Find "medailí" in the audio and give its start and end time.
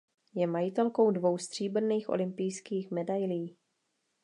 2.91-3.57